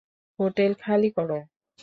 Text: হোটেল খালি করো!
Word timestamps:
হোটেল 0.39 0.71
খালি 0.83 1.09
করো! 1.17 1.39